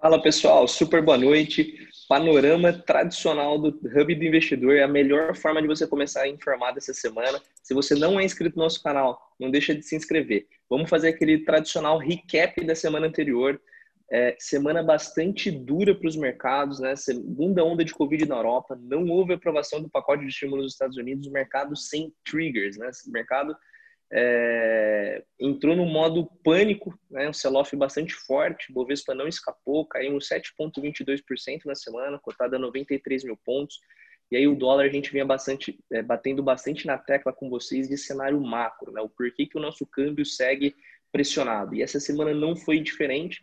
Fala 0.00 0.22
pessoal, 0.22 0.68
super 0.68 1.02
boa 1.02 1.18
noite. 1.18 1.88
Panorama 2.08 2.72
tradicional 2.72 3.58
do 3.58 3.68
Hub 3.68 4.14
do 4.14 4.24
Investidor 4.24 4.76
é 4.76 4.84
a 4.84 4.88
melhor 4.88 5.34
forma 5.34 5.60
de 5.60 5.66
você 5.66 5.88
começar 5.88 6.22
a 6.22 6.28
informar 6.28 6.70
dessa 6.70 6.94
semana. 6.94 7.42
Se 7.64 7.74
você 7.74 7.96
não 7.96 8.18
é 8.18 8.24
inscrito 8.24 8.56
no 8.56 8.62
nosso 8.62 8.80
canal, 8.80 9.20
não 9.40 9.50
deixa 9.50 9.74
de 9.74 9.82
se 9.82 9.96
inscrever. 9.96 10.46
Vamos 10.70 10.88
fazer 10.88 11.08
aquele 11.08 11.38
tradicional 11.38 11.98
recap 11.98 12.64
da 12.64 12.76
semana 12.76 13.08
anterior. 13.08 13.60
É, 14.08 14.36
semana 14.38 14.84
bastante 14.84 15.50
dura 15.50 15.92
para 15.92 16.08
os 16.08 16.14
mercados, 16.14 16.78
né? 16.78 16.94
Segunda 16.94 17.64
onda 17.64 17.84
de 17.84 17.92
Covid 17.92 18.24
na 18.24 18.36
Europa, 18.36 18.78
não 18.80 19.08
houve 19.08 19.34
aprovação 19.34 19.82
do 19.82 19.90
pacote 19.90 20.22
de 20.22 20.28
estímulos 20.28 20.62
nos 20.62 20.72
Estados 20.74 20.96
Unidos, 20.96 21.26
o 21.26 21.32
mercado 21.32 21.76
sem 21.76 22.14
triggers, 22.24 22.78
né? 22.78 22.88
O 23.04 23.10
mercado 23.10 23.54
é, 24.10 25.22
entrou 25.38 25.76
no 25.76 25.84
modo 25.84 26.26
pânico, 26.42 26.98
né, 27.10 27.28
um 27.28 27.32
sell-off 27.32 27.74
bastante 27.76 28.14
forte, 28.14 28.72
Bovespa 28.72 29.14
não 29.14 29.28
escapou, 29.28 29.86
caiu 29.86 30.16
7,22% 30.18 31.66
na 31.66 31.74
semana, 31.74 32.18
cotada 32.18 32.56
a 32.56 32.58
93 32.58 33.24
mil 33.24 33.36
pontos, 33.36 33.78
e 34.30 34.36
aí 34.36 34.46
o 34.46 34.56
dólar 34.56 34.84
a 34.84 34.88
gente 34.88 35.10
vinha 35.10 35.24
bastante, 35.24 35.78
é, 35.92 36.02
batendo 36.02 36.42
bastante 36.42 36.86
na 36.86 36.96
tecla 36.96 37.32
com 37.32 37.50
vocês 37.50 37.88
de 37.88 37.96
cenário 37.98 38.40
macro, 38.40 38.92
né, 38.92 39.00
o 39.00 39.08
porquê 39.08 39.46
que 39.46 39.58
o 39.58 39.60
nosso 39.60 39.86
câmbio 39.86 40.24
segue 40.24 40.74
pressionado, 41.12 41.74
e 41.74 41.82
essa 41.82 42.00
semana 42.00 42.32
não 42.32 42.56
foi 42.56 42.80
diferente, 42.80 43.42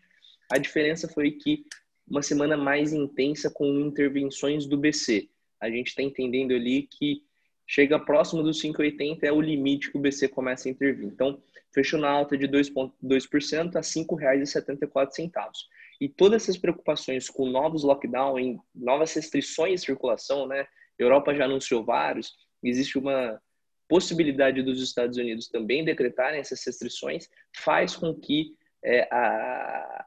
a 0.52 0.58
diferença 0.58 1.08
foi 1.08 1.32
que 1.32 1.66
uma 2.08 2.22
semana 2.22 2.56
mais 2.56 2.94
intensa 2.94 3.52
com 3.52 3.66
intervenções 3.80 4.66
do 4.66 4.78
BC, 4.78 5.30
a 5.60 5.70
gente 5.70 5.88
está 5.88 6.04
entendendo 6.04 6.54
ali 6.54 6.84
que 6.84 7.24
chega 7.68 8.00
próximo 8.00 8.44
dos 8.44 8.62
5,80 8.62 9.24
é 9.24 9.32
o 9.32 9.42
limite 9.42 9.92
que 9.92 9.98
o 9.98 10.02
BC 10.02 10.28
começa 10.28 10.68
a 10.68 10.72
intervir. 10.72 11.06
Então, 11.06 11.42
fechou 11.74 12.00
na 12.00 12.10
alta 12.10 12.38
de 12.38 12.48
2,2% 12.48 13.76
a 13.76 13.80
R$ 13.80 13.86
5,74. 13.86 15.52
E 16.00 16.10
todas 16.10 16.44
essas 16.44 16.58
preocupações 16.58 17.30
com 17.30 17.50
novos 17.50 17.84
lockdowns, 17.84 18.58
novas 18.74 19.14
restrições 19.14 19.82
de 19.82 19.88
circulação, 19.88 20.48
né? 20.48 20.68
Europa 20.98 21.34
já 21.36 21.46
anunciou 21.46 21.84
vários, 21.84 22.34
existe 22.64 22.98
uma 22.98 23.40
possibilidade 23.88 24.64
dos 24.64 24.82
Estados 24.82 25.18
Unidos 25.18 25.48
também 25.48 25.84
decretarem 25.84 26.40
essas 26.40 26.64
restrições, 26.66 27.30
faz 27.56 27.96
com 27.96 28.14
que 28.14 28.56
é, 28.84 29.02
a, 29.12 30.06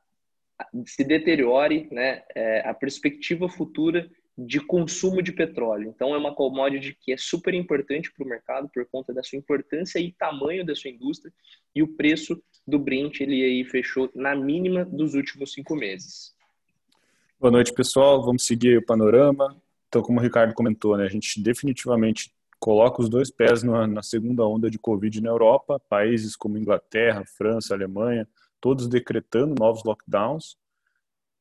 se 0.86 1.05
deteriore 1.05 1.88
né, 1.92 2.22
é, 2.34 2.61
a 2.68 2.74
perspectiva 2.74 3.48
futura 3.48 4.11
de 4.39 4.61
consumo 4.61 5.20
de 5.20 5.33
petróleo. 5.33 5.92
Então, 5.92 6.14
é 6.14 6.19
uma 6.19 6.33
commodity 6.33 6.97
que 7.00 7.12
é 7.12 7.17
super 7.17 7.53
importante 7.55 8.12
para 8.12 8.25
o 8.25 8.28
mercado 8.28 8.69
por 8.72 8.86
conta 8.86 9.12
da 9.12 9.20
sua 9.20 9.36
importância 9.36 9.98
e 9.98 10.12
tamanho 10.12 10.64
da 10.64 10.77
sua 10.77 10.91
indústria. 10.91 11.33
E 11.75 11.83
o 11.83 11.89
preço 11.89 12.41
do 12.64 12.78
Brent 12.78 13.20
ele 13.20 13.42
aí 13.42 13.64
fechou 13.64 14.08
na 14.14 14.36
mínima 14.36 14.84
dos 14.84 15.14
últimos 15.14 15.53
cinco 15.53 15.75
meses. 15.75 16.36
Boa 17.41 17.50
noite, 17.50 17.72
pessoal. 17.72 18.25
Vamos 18.25 18.47
seguir 18.47 18.78
o 18.78 18.86
panorama. 18.86 19.61
Então, 19.89 20.03
como 20.03 20.20
o 20.20 20.22
Ricardo 20.22 20.55
comentou, 20.55 20.97
né, 20.97 21.05
a 21.05 21.08
gente 21.08 21.42
definitivamente 21.42 22.33
coloca 22.61 23.02
os 23.02 23.08
dois 23.08 23.33
pés 23.33 23.64
na, 23.64 23.89
na 23.89 24.02
segunda 24.05 24.47
onda 24.47 24.70
de 24.70 24.78
Covid 24.78 25.20
na 25.20 25.30
Europa. 25.30 25.80
Países 25.89 26.36
como 26.36 26.58
Inglaterra, 26.58 27.25
França, 27.27 27.75
Alemanha, 27.75 28.28
todos 28.61 28.86
decretando 28.86 29.56
novos 29.58 29.83
lockdowns. 29.83 30.56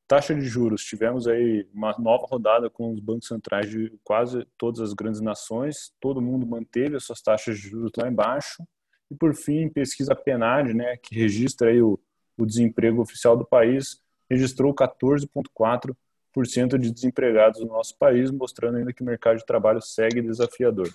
Taxa 0.08 0.34
de 0.34 0.46
juros, 0.46 0.86
tivemos 0.86 1.28
aí 1.28 1.68
uma 1.74 1.94
nova 2.00 2.26
rodada 2.26 2.70
com 2.70 2.94
os 2.94 3.00
bancos 3.02 3.28
centrais 3.28 3.70
de 3.70 3.92
quase 4.06 4.48
todas 4.58 4.80
as 4.80 4.94
grandes 4.94 5.20
nações, 5.20 5.92
todo 6.00 6.22
mundo 6.22 6.48
manteve 6.48 6.96
as 6.96 7.04
suas 7.04 7.22
taxas 7.22 7.58
de 7.58 7.68
juros 7.68 7.92
lá 7.98 8.08
embaixo. 8.08 8.64
E 9.12 9.16
por 9.16 9.36
fim, 9.36 9.68
pesquisa 9.68 10.16
PNAD, 10.16 10.74
né, 10.74 10.96
que 10.96 11.14
registra 11.14 11.72
aí 11.72 11.82
o, 11.82 12.00
o 12.38 12.46
desemprego 12.46 13.02
oficial 13.02 13.36
do 13.36 13.46
país, 13.46 14.02
registrou 14.30 14.74
14,4% 14.74 16.78
de 16.78 16.90
desempregados 16.90 17.60
no 17.60 17.68
nosso 17.68 17.98
país, 17.98 18.32
mostrando 18.32 18.78
ainda 18.78 18.94
que 18.94 19.02
o 19.02 19.06
mercado 19.06 19.38
de 19.38 19.46
trabalho 19.46 19.82
segue 19.82 20.22
desafiador. 20.22 20.90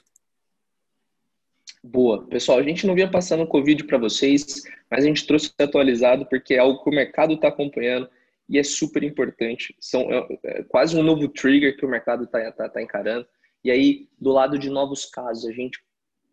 Boa. 1.84 2.26
Pessoal, 2.28 2.58
a 2.58 2.62
gente 2.62 2.87
não 2.87 2.94
vinha 2.94 3.10
passando 3.10 3.42
o 3.42 3.47
Covid 3.47 3.84
para 3.84 3.98
vocês, 3.98 4.62
mas 4.91 5.04
a 5.04 5.06
gente 5.06 5.26
trouxe 5.26 5.53
atualizado 5.58 6.25
porque 6.26 6.54
é 6.54 6.60
algo 6.60 6.82
que 6.82 6.88
o 6.88 6.94
mercado 6.94 7.34
está 7.34 7.48
acompanhando 7.48 8.08
e 8.48 8.58
é 8.58 8.62
super 8.62 9.03
importante. 9.03 9.75
São 9.80 10.03
é, 10.12 10.26
é 10.44 10.62
quase 10.64 10.97
um 10.97 11.03
novo 11.03 11.28
trigger 11.28 11.76
que 11.76 11.84
o 11.84 11.88
mercado 11.88 12.25
está 12.25 12.50
tá, 12.53 12.69
tá 12.69 12.82
encarando. 12.82 13.26
E 13.64 13.70
aí, 13.70 14.08
do 14.19 14.32
lado 14.32 14.58
de 14.58 14.69
novos 14.69 15.04
casos, 15.04 15.47
a 15.47 15.53
gente 15.53 15.80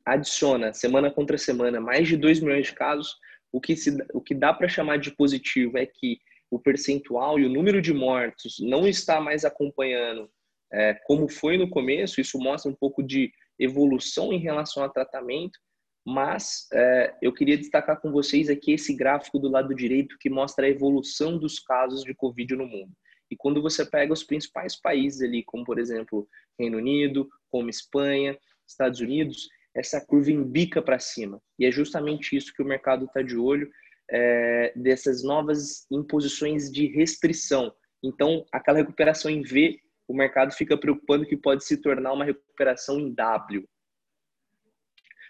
adiciona 0.05 0.73
semana 0.73 1.11
contra 1.11 1.37
semana 1.37 1.79
mais 1.79 2.07
de 2.07 2.17
2 2.17 2.39
milhões 2.39 2.67
de 2.67 2.73
casos. 2.73 3.17
O 3.51 3.61
que, 3.61 3.75
se, 3.75 3.97
o 4.13 4.21
que 4.21 4.33
dá 4.33 4.53
para 4.53 4.67
chamar 4.67 4.97
de 4.97 5.11
positivo 5.11 5.77
é 5.77 5.85
que 5.85 6.19
o 6.49 6.59
percentual 6.59 7.39
e 7.39 7.45
o 7.45 7.49
número 7.49 7.81
de 7.81 7.93
mortos 7.93 8.57
não 8.59 8.87
está 8.87 9.21
mais 9.21 9.45
acompanhando 9.45 10.29
é, 10.71 10.95
como 11.05 11.27
foi 11.27 11.57
no 11.57 11.69
começo. 11.69 12.19
Isso 12.19 12.39
mostra 12.39 12.71
um 12.71 12.75
pouco 12.75 13.03
de 13.03 13.31
evolução 13.57 14.33
em 14.33 14.39
relação 14.39 14.83
ao 14.83 14.89
tratamento 14.89 15.59
mas 16.05 16.67
é, 16.73 17.15
eu 17.21 17.33
queria 17.33 17.57
destacar 17.57 17.99
com 17.99 18.11
vocês 18.11 18.49
aqui 18.49 18.73
esse 18.73 18.93
gráfico 18.95 19.37
do 19.37 19.49
lado 19.49 19.75
direito 19.75 20.17
que 20.19 20.29
mostra 20.29 20.65
a 20.65 20.69
evolução 20.69 21.37
dos 21.37 21.59
casos 21.59 22.03
de 22.03 22.13
Covid 22.13 22.55
no 22.55 22.65
mundo. 22.65 22.91
E 23.29 23.35
quando 23.35 23.61
você 23.61 23.85
pega 23.85 24.11
os 24.11 24.23
principais 24.23 24.79
países 24.79 25.21
ali, 25.21 25.43
como 25.43 25.63
por 25.63 25.77
exemplo 25.77 26.27
Reino 26.57 26.77
Unido, 26.77 27.29
como 27.49 27.69
Espanha, 27.69 28.37
Estados 28.67 28.99
Unidos, 28.99 29.47
essa 29.75 30.03
curva 30.03 30.31
embica 30.31 30.81
para 30.81 30.99
cima. 30.99 31.41
E 31.57 31.65
é 31.65 31.71
justamente 31.71 32.35
isso 32.35 32.53
que 32.53 32.61
o 32.61 32.65
mercado 32.65 33.05
está 33.05 33.21
de 33.21 33.37
olho, 33.37 33.69
é, 34.09 34.73
dessas 34.75 35.23
novas 35.23 35.85
imposições 35.91 36.71
de 36.71 36.87
restrição. 36.87 37.71
Então, 38.03 38.45
aquela 38.51 38.79
recuperação 38.79 39.29
em 39.29 39.41
V, 39.41 39.79
o 40.07 40.13
mercado 40.15 40.51
fica 40.53 40.77
preocupando 40.77 41.25
que 41.25 41.37
pode 41.37 41.63
se 41.63 41.77
tornar 41.77 42.13
uma 42.13 42.25
recuperação 42.25 42.99
em 42.99 43.13
W. 43.13 43.67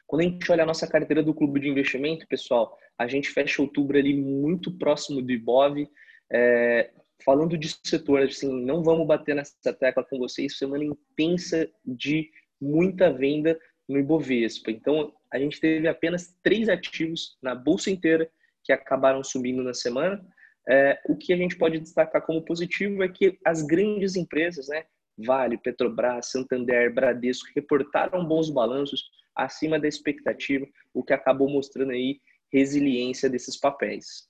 Quando 0.09 0.22
a 0.22 0.25
gente 0.25 0.52
olha 0.52 0.64
a 0.64 0.66
nossa 0.66 0.88
carteira 0.88 1.22
do 1.22 1.36
clube 1.36 1.59
de 1.59 1.70
investimento, 1.70 2.28
pessoal, 2.28 2.75
a 2.97 3.08
gente 3.08 3.30
fecha 3.30 3.62
outubro 3.62 3.96
ali 3.96 4.20
muito 4.20 4.75
próximo 4.75 5.22
do 5.22 5.31
IBOV. 5.31 5.88
É, 6.34 6.90
falando 7.24 7.56
de 7.56 7.70
setor, 7.86 8.24
assim, 8.24 8.52
não 8.66 8.81
vamos 8.81 9.06
bater 9.06 9.36
nessa 9.36 9.72
tecla 9.72 10.03
com 10.03 10.18
vocês, 10.18 10.58
semana 10.58 10.84
intensa 10.84 11.69
de 11.86 12.28
muita 12.59 13.14
venda 13.14 13.56
no 13.88 14.00
Ibovespa. 14.00 14.72
Então, 14.72 15.14
a 15.31 15.38
gente 15.38 15.59
teve 15.59 15.88
apenas 15.88 16.36
três 16.42 16.69
ativos 16.69 17.38
na 17.40 17.53
bolsa 17.53 17.92
inteira 17.92 18.28
que 18.64 18.74
acabaram 18.74 19.24
subindo 19.24 19.62
na 19.62 19.75
semana. 19.75 20.19
É, 20.68 21.00
o 21.08 21.16
que 21.16 21.31
a 21.31 21.38
gente 21.38 21.56
pode 21.56 21.78
destacar 21.78 22.24
como 22.24 22.44
positivo 22.44 23.03
é 23.03 23.09
que 23.09 23.38
as 23.46 23.62
grandes 23.62 24.16
empresas, 24.16 24.69
né, 24.69 24.86
Vale, 25.24 25.59
Petrobras, 25.59 26.31
Santander, 26.31 26.92
Bradesco, 26.92 27.48
reportaram 27.56 28.25
bons 28.25 28.50
balanços, 28.50 29.03
acima 29.44 29.79
da 29.79 29.88
expectativa, 29.88 30.67
o 30.94 31.03
que 31.03 31.13
acabou 31.13 31.50
mostrando 31.50 31.91
aí 31.91 32.19
resiliência 32.51 33.29
desses 33.29 33.57
papéis. 33.57 34.29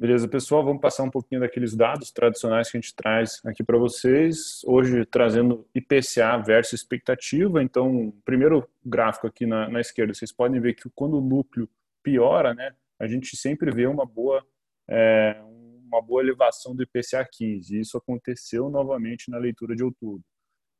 Beleza, 0.00 0.26
pessoal, 0.26 0.64
vamos 0.64 0.80
passar 0.80 1.02
um 1.02 1.10
pouquinho 1.10 1.42
daqueles 1.42 1.76
dados 1.76 2.10
tradicionais 2.10 2.70
que 2.70 2.78
a 2.78 2.80
gente 2.80 2.94
traz 2.94 3.38
aqui 3.44 3.62
para 3.62 3.76
vocês. 3.76 4.62
Hoje 4.64 5.04
trazendo 5.04 5.68
IPCA 5.74 6.38
versus 6.38 6.80
expectativa. 6.80 7.62
Então, 7.62 8.10
primeiro 8.24 8.66
gráfico 8.82 9.26
aqui 9.26 9.44
na, 9.44 9.68
na 9.68 9.78
esquerda, 9.78 10.14
vocês 10.14 10.32
podem 10.32 10.58
ver 10.58 10.72
que 10.72 10.88
quando 10.94 11.18
o 11.18 11.20
núcleo 11.20 11.68
piora, 12.02 12.54
né, 12.54 12.74
a 12.98 13.06
gente 13.06 13.36
sempre 13.36 13.70
vê 13.70 13.86
uma 13.86 14.06
boa, 14.06 14.42
é, 14.88 15.38
uma 15.84 16.00
boa 16.00 16.22
elevação 16.22 16.74
do 16.74 16.82
IPCA 16.82 17.22
15. 17.30 17.76
E 17.76 17.80
isso 17.80 17.98
aconteceu 17.98 18.70
novamente 18.70 19.30
na 19.30 19.36
leitura 19.36 19.76
de 19.76 19.84
outubro. 19.84 20.24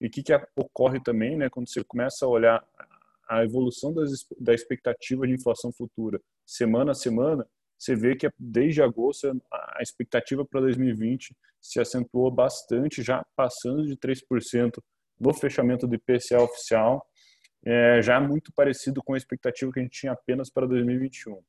E 0.00 0.06
o 0.06 0.11
que, 0.11 0.22
que 0.22 0.33
ocorre 0.56 1.00
também, 1.03 1.37
né, 1.37 1.49
quando 1.50 1.69
você 1.69 1.84
começa 1.84 2.25
a 2.25 2.28
olhar 2.28 2.65
a 3.28 3.44
evolução 3.44 3.93
das, 3.93 4.11
da 4.41 4.53
expectativa 4.53 5.27
de 5.27 5.34
inflação 5.34 5.72
futura 5.72 6.21
semana 6.44 6.93
a 6.93 6.94
semana, 6.94 7.47
você 7.78 7.94
vê 7.94 8.16
que 8.16 8.28
desde 8.39 8.83
agosto 8.83 9.28
a 9.51 9.78
expectativa 9.80 10.45
para 10.45 10.60
2020 10.60 11.34
se 11.60 11.80
acentuou 11.80 12.30
bastante, 12.30 13.03
já 13.03 13.25
passando 13.36 13.86
de 13.86 13.97
3% 13.97 14.83
no 15.19 15.33
fechamento 15.33 15.86
do 15.86 15.95
IPCA 15.95 16.42
oficial, 16.42 17.07
é, 17.65 18.03
já 18.03 18.21
muito 18.21 18.53
parecido 18.53 19.03
com 19.03 19.15
a 19.15 19.16
expectativa 19.16 19.71
que 19.72 19.80
a 19.80 19.83
gente 19.83 19.98
tinha 19.98 20.13
apenas 20.13 20.51
para 20.51 20.66
2021. 20.66 21.41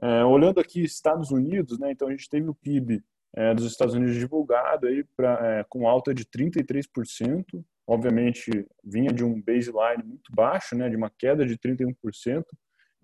É, 0.00 0.24
olhando 0.24 0.60
aqui 0.60 0.82
Estados 0.82 1.30
Unidos, 1.30 1.78
né, 1.78 1.90
então 1.90 2.08
a 2.08 2.10
gente 2.10 2.28
teve 2.28 2.48
o 2.48 2.54
PIB 2.54 3.02
é, 3.38 3.54
dos 3.54 3.66
Estados 3.66 3.94
Unidos 3.94 4.16
divulgado 4.16 4.88
aí 4.88 5.04
pra, 5.16 5.38
é, 5.46 5.64
com 5.68 5.86
alta 5.86 6.12
de 6.12 6.24
33%. 6.24 7.44
Obviamente, 7.86 8.50
vinha 8.82 9.12
de 9.12 9.22
um 9.22 9.40
baseline 9.40 10.02
muito 10.04 10.34
baixo, 10.34 10.74
né, 10.74 10.90
de 10.90 10.96
uma 10.96 11.08
queda 11.08 11.46
de 11.46 11.56
31%. 11.56 12.44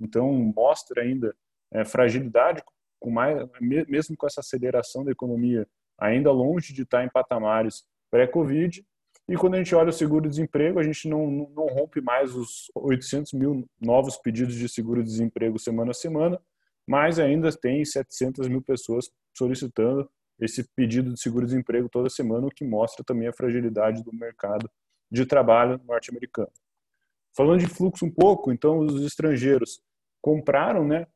Então, 0.00 0.32
mostra 0.32 1.02
ainda 1.02 1.32
é, 1.72 1.84
fragilidade, 1.84 2.64
com 2.98 3.12
mais, 3.12 3.48
mesmo 3.60 4.16
com 4.16 4.26
essa 4.26 4.40
aceleração 4.40 5.04
da 5.04 5.12
economia, 5.12 5.69
ainda 5.96 6.32
longe 6.32 6.72
de 6.72 6.82
estar 6.82 7.04
em 7.04 7.08
patamares 7.08 7.84
pré-Covid. 8.10 8.84
E 9.28 9.37
quando 9.37 9.54
a 9.54 9.58
gente 9.58 9.75
olha 9.75 9.90
o 9.90 9.92
seguro-desemprego, 9.92 10.80
a 10.80 10.82
gente 10.82 11.08
não, 11.08 11.30
não 11.30 11.66
rompe 11.66 12.00
mais 12.00 12.34
os 12.34 12.72
800 12.75 13.32
mil 13.34 13.64
novos 13.80 14.16
pedidos 14.16 14.56
de 14.56 14.69
seguro-desemprego 14.69 15.60
semana 15.60 15.92
a 15.92 15.94
semana, 15.94 16.40
mas 16.87 17.20
ainda 17.20 17.52
tem 17.52 17.84
700 17.84 18.48
mil 18.48 18.60
pessoas 18.60 19.08
solicitando 19.32 20.10
esse 20.40 20.64
pedido 20.75 21.12
de 21.12 21.20
seguro-desemprego 21.20 21.88
toda 21.88 22.10
semana, 22.10 22.46
o 22.46 22.50
que 22.50 22.64
mostra 22.64 23.04
também 23.04 23.28
a 23.28 23.32
fragilidade 23.32 24.02
do 24.02 24.12
mercado 24.12 24.69
de 25.10 25.25
trabalho 25.25 25.81
norte-americano. 25.86 26.50
Falando 27.36 27.60
de 27.60 27.66
fluxo 27.66 28.04
um 28.04 28.10
pouco, 28.10 28.52
então 28.52 28.78
os 28.78 29.04
estrangeiros 29.04 29.81
compraram, 30.20 30.86
né? 30.86 31.06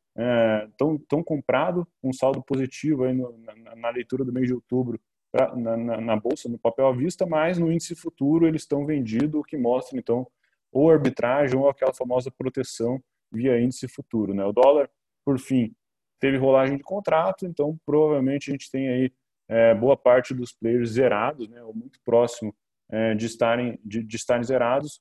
Estão 0.68 1.00
é, 1.20 1.24
comprado 1.24 1.86
um 2.02 2.12
saldo 2.12 2.42
positivo 2.42 3.04
aí 3.04 3.14
no, 3.14 3.38
na, 3.38 3.76
na, 3.76 3.90
leitura 3.90 4.24
do 4.24 4.32
mês 4.32 4.48
de 4.48 4.54
outubro 4.54 5.00
pra, 5.30 5.54
na, 5.54 5.76
na, 5.76 6.00
na, 6.00 6.16
bolsa, 6.16 6.48
no 6.48 6.58
papel 6.58 6.88
à 6.88 6.92
vista, 6.92 7.24
mas 7.24 7.56
no 7.56 7.70
índice 7.70 7.94
futuro 7.94 8.46
eles 8.46 8.62
estão 8.62 8.84
vendidos, 8.84 9.40
o 9.40 9.44
que 9.44 9.56
mostra 9.56 9.96
então 9.96 10.26
ou 10.72 10.90
arbitragem 10.90 11.56
ou 11.56 11.68
aquela 11.68 11.94
famosa 11.94 12.32
proteção 12.32 13.00
via 13.30 13.60
índice 13.60 13.86
futuro, 13.86 14.34
né? 14.34 14.44
O 14.44 14.52
dólar, 14.52 14.90
por 15.24 15.38
fim, 15.38 15.72
teve 16.18 16.36
rolagem 16.36 16.76
de 16.76 16.82
contrato, 16.82 17.46
então 17.46 17.78
provavelmente 17.84 18.50
a 18.50 18.52
gente 18.52 18.70
tem 18.70 18.88
aí 18.88 19.12
é, 19.48 19.74
boa 19.74 19.96
parte 19.96 20.34
dos 20.34 20.52
players 20.52 20.90
zerados, 20.90 21.48
né? 21.48 21.62
Ou 21.62 21.74
muito 21.74 21.98
próximo 22.04 22.54
é, 22.90 23.14
de 23.14 23.26
estarem 23.26 23.78
de, 23.84 24.02
de 24.02 24.16
estarem 24.16 24.42
zerados 24.42 25.00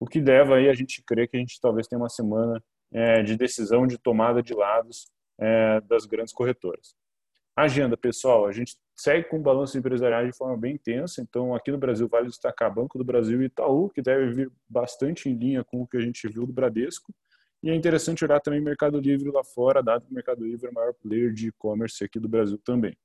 o 0.00 0.06
que 0.06 0.18
leva 0.18 0.56
aí 0.56 0.68
a 0.68 0.72
gente 0.72 1.02
crer 1.04 1.28
que 1.28 1.36
a 1.36 1.40
gente 1.40 1.60
talvez 1.60 1.86
tenha 1.86 2.00
uma 2.00 2.08
semana 2.08 2.62
é, 2.90 3.22
de 3.22 3.36
decisão 3.36 3.86
de 3.86 3.98
tomada 3.98 4.42
de 4.42 4.54
lados 4.54 5.06
é, 5.38 5.80
das 5.82 6.06
grandes 6.06 6.32
corretoras. 6.32 6.94
Agenda, 7.54 7.96
pessoal, 7.96 8.46
a 8.46 8.52
gente 8.52 8.76
segue 8.96 9.28
com 9.28 9.42
balanço 9.42 9.76
empresarial 9.76 10.24
de 10.24 10.34
forma 10.34 10.56
bem 10.56 10.74
intensa, 10.74 11.20
então 11.20 11.54
aqui 11.54 11.70
no 11.70 11.76
Brasil 11.76 12.08
vale 12.08 12.28
destacar 12.28 12.72
Banco 12.72 12.96
do 12.96 13.04
Brasil 13.04 13.42
e 13.42 13.46
Itaú, 13.46 13.90
que 13.90 14.00
deve 14.00 14.32
vir 14.32 14.52
bastante 14.66 15.28
em 15.28 15.34
linha 15.34 15.62
com 15.62 15.82
o 15.82 15.86
que 15.86 15.98
a 15.98 16.00
gente 16.00 16.26
viu 16.28 16.46
do 16.46 16.52
Bradesco, 16.52 17.12
e 17.62 17.70
é 17.70 17.74
interessante 17.74 18.24
olhar 18.24 18.40
também 18.40 18.60
o 18.60 18.64
Mercado 18.64 18.98
Livre 18.98 19.30
lá 19.30 19.44
fora, 19.44 19.82
dado 19.82 20.04
que 20.06 20.10
o 20.10 20.14
Mercado 20.14 20.44
Livre 20.44 20.66
é 20.66 20.70
o 20.70 20.74
maior 20.74 20.94
player 20.94 21.32
de 21.32 21.48
e-commerce 21.48 22.02
aqui 22.02 22.18
do 22.18 22.28
Brasil 22.28 22.58
também. 22.64 22.96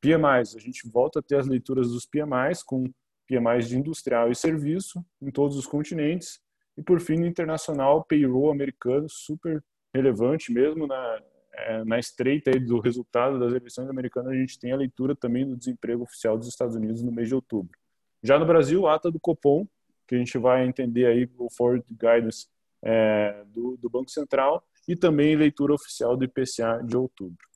PMIs, 0.00 0.54
a 0.54 0.60
gente 0.60 0.88
volta 0.88 1.18
a 1.18 1.22
ter 1.22 1.36
as 1.36 1.48
leituras 1.48 1.90
dos 1.90 2.06
PMIs 2.06 2.62
com 2.62 2.84
PMIs 3.26 3.68
de 3.68 3.76
industrial 3.76 4.30
e 4.30 4.34
serviço 4.34 5.04
em 5.20 5.30
todos 5.30 5.56
os 5.56 5.66
continentes. 5.66 6.40
E, 6.76 6.82
por 6.82 7.00
fim, 7.00 7.16
no 7.16 7.26
internacional, 7.26 8.04
payroll 8.04 8.52
americano, 8.52 9.08
super 9.08 9.62
relevante 9.92 10.52
mesmo 10.52 10.86
na, 10.86 11.22
é, 11.52 11.84
na 11.84 11.98
estreita 11.98 12.52
do 12.60 12.78
resultado 12.78 13.40
das 13.40 13.52
eleições 13.52 13.88
americanas, 13.88 14.30
a 14.30 14.36
gente 14.36 14.58
tem 14.60 14.70
a 14.70 14.76
leitura 14.76 15.16
também 15.16 15.44
do 15.44 15.56
desemprego 15.56 16.04
oficial 16.04 16.38
dos 16.38 16.46
Estados 16.46 16.76
Unidos 16.76 17.02
no 17.02 17.10
mês 17.10 17.26
de 17.26 17.34
outubro. 17.34 17.76
Já 18.22 18.38
no 18.38 18.46
Brasil, 18.46 18.86
ata 18.86 19.10
do 19.10 19.18
Copom, 19.18 19.66
que 20.06 20.14
a 20.14 20.18
gente 20.18 20.38
vai 20.38 20.64
entender 20.66 21.06
aí 21.06 21.28
o 21.36 21.50
forward 21.50 21.84
guidance 21.90 22.46
é, 22.82 23.44
do, 23.46 23.76
do 23.76 23.90
Banco 23.90 24.10
Central 24.10 24.64
e 24.86 24.96
também 24.96 25.36
leitura 25.36 25.74
oficial 25.74 26.16
do 26.16 26.24
IPCA 26.24 26.82
de 26.84 26.96
outubro. 26.96 27.46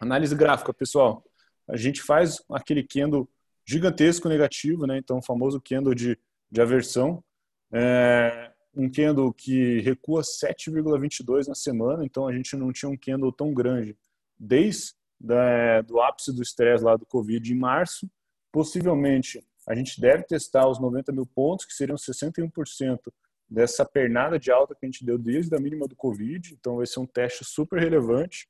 Análise 0.00 0.34
gráfica, 0.34 0.72
pessoal. 0.72 1.24
A 1.68 1.76
gente 1.76 2.02
faz 2.02 2.42
aquele 2.50 2.82
candle 2.82 3.28
gigantesco 3.66 4.28
negativo, 4.28 4.86
né? 4.86 4.98
Então, 4.98 5.18
o 5.18 5.22
famoso 5.22 5.60
candle 5.60 5.94
de, 5.94 6.18
de 6.50 6.60
aversão. 6.60 7.22
É, 7.72 8.50
um 8.74 8.90
candle 8.90 9.32
que 9.32 9.80
recua 9.80 10.22
7,22 10.22 11.46
na 11.46 11.54
semana, 11.54 12.04
então 12.04 12.26
a 12.26 12.32
gente 12.32 12.56
não 12.56 12.72
tinha 12.72 12.90
um 12.90 12.96
candle 12.96 13.32
tão 13.32 13.52
grande 13.52 13.96
desde 14.38 14.94
da, 15.20 15.82
do 15.82 16.00
ápice 16.00 16.34
do 16.34 16.42
estresse 16.42 16.82
lá 16.82 16.96
do 16.96 17.06
Covid 17.06 17.52
em 17.52 17.56
março. 17.56 18.10
Possivelmente, 18.50 19.44
a 19.68 19.74
gente 19.74 20.00
deve 20.00 20.24
testar 20.24 20.68
os 20.68 20.80
90 20.80 21.12
mil 21.12 21.26
pontos, 21.26 21.66
que 21.66 21.74
seriam 21.74 21.96
61% 21.96 22.98
dessa 23.50 23.84
pernada 23.84 24.38
de 24.38 24.50
alta 24.50 24.74
que 24.74 24.86
a 24.86 24.88
gente 24.88 25.04
deu 25.04 25.18
desde 25.18 25.54
a 25.56 25.58
mínima 25.58 25.88
do 25.88 25.96
Covid, 25.96 26.54
então 26.54 26.76
vai 26.76 26.86
ser 26.86 27.00
um 27.00 27.06
teste 27.06 27.44
super 27.44 27.80
relevante. 27.80 28.48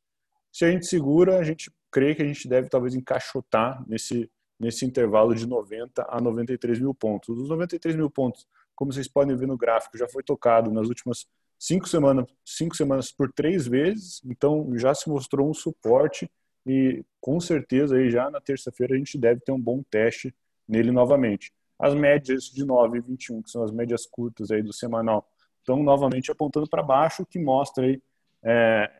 Se 0.52 0.64
a 0.64 0.70
gente 0.70 0.86
segura, 0.86 1.38
a 1.38 1.42
gente 1.42 1.72
crê 1.90 2.14
que 2.14 2.22
a 2.22 2.26
gente 2.26 2.46
deve 2.46 2.68
talvez 2.68 2.94
encaixotar 2.94 3.82
nesse, 3.88 4.30
nesse 4.58 4.84
intervalo 4.84 5.34
de 5.34 5.46
90 5.46 6.06
a 6.08 6.20
93 6.20 6.78
mil 6.80 6.94
pontos. 6.94 7.30
Os 7.38 7.48
93 7.48 7.96
mil 7.96 8.10
pontos, 8.10 8.46
como 8.74 8.92
vocês 8.92 9.08
podem 9.08 9.36
ver 9.36 9.46
no 9.46 9.56
gráfico, 9.56 9.96
já 9.96 10.08
foi 10.08 10.22
tocado 10.22 10.70
nas 10.70 10.88
últimas 10.88 11.26
cinco 11.58 11.88
semanas, 11.88 12.26
cinco 12.44 12.76
semanas 12.76 13.10
por 13.10 13.32
três 13.32 13.66
vezes, 13.66 14.20
então 14.24 14.70
já 14.76 14.94
se 14.94 15.08
mostrou 15.08 15.48
um 15.48 15.54
suporte 15.54 16.30
e 16.66 17.02
com 17.20 17.40
certeza 17.40 17.96
aí 17.96 18.10
já 18.10 18.30
na 18.30 18.40
terça-feira 18.40 18.94
a 18.94 18.98
gente 18.98 19.18
deve 19.18 19.40
ter 19.40 19.52
um 19.52 19.60
bom 19.60 19.82
teste 19.90 20.34
nele 20.68 20.90
novamente. 20.90 21.52
As 21.80 21.94
médias 21.94 22.44
de 22.44 22.62
9 22.62 22.98
e 22.98 23.00
21, 23.00 23.42
que 23.42 23.50
são 23.50 23.62
as 23.62 23.72
médias 23.72 24.04
curtas 24.04 24.50
aí 24.50 24.62
do 24.62 24.70
semanal, 24.72 25.26
estão 25.58 25.82
novamente 25.82 26.30
apontando 26.30 26.68
para 26.68 26.82
baixo, 26.82 27.22
o 27.22 27.26
que 27.26 27.38
mostra 27.38 27.86
aí 27.86 28.02
é, 28.44 28.90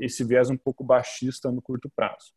esse 0.00 0.24
viés 0.24 0.48
um 0.48 0.56
pouco 0.56 0.82
baixista 0.82 1.52
no 1.52 1.60
curto 1.60 1.90
prazo. 1.94 2.32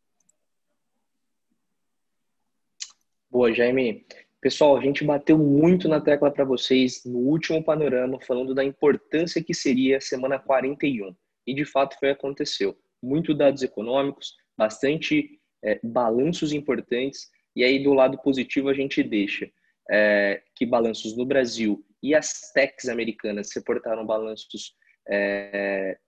Boa, 3.30 3.52
Jaime. 3.52 4.06
Pessoal, 4.42 4.76
a 4.76 4.80
gente 4.82 5.02
bateu 5.02 5.38
muito 5.38 5.88
na 5.88 6.02
tecla 6.02 6.30
para 6.30 6.44
vocês 6.44 7.02
no 7.06 7.20
último 7.20 7.64
panorama, 7.64 8.20
falando 8.20 8.54
da 8.54 8.62
importância 8.62 9.42
que 9.42 9.54
seria 9.54 9.96
a 9.96 10.02
semana 10.02 10.38
41. 10.38 11.16
E 11.46 11.54
de 11.54 11.64
fato 11.64 11.98
foi 11.98 12.10
aconteceu. 12.10 12.76
Muito 13.02 13.32
dados 13.32 13.62
econômicos, 13.62 14.36
bastante 14.54 15.40
é, 15.62 15.80
balanços 15.82 16.52
importantes. 16.52 17.30
E 17.56 17.64
aí, 17.64 17.82
do 17.82 17.94
lado 17.94 18.18
positivo, 18.18 18.68
a 18.68 18.74
gente 18.74 19.02
deixa 19.02 19.50
é, 19.90 20.42
que 20.54 20.64
balanços 20.64 21.16
no 21.16 21.26
Brasil 21.26 21.84
e 22.02 22.14
as 22.14 22.52
techs 22.52 22.88
americanas 22.88 23.50
reportaram 23.54 24.06
balanços 24.06 24.74
é, 25.08 25.98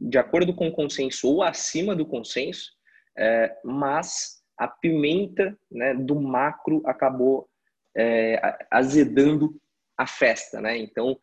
de 0.00 0.18
acordo 0.18 0.54
com 0.54 0.68
o 0.68 0.72
consenso 0.72 1.28
ou 1.28 1.42
acima 1.42 1.94
do 1.94 2.06
consenso, 2.06 2.72
é, 3.16 3.56
mas 3.64 4.42
a 4.58 4.68
pimenta 4.68 5.58
né, 5.70 5.94
do 5.94 6.20
macro 6.20 6.82
acabou 6.86 7.48
é, 7.96 8.40
azedando 8.70 9.58
a 9.96 10.06
festa, 10.06 10.60
né? 10.60 10.76
Então, 10.76 11.18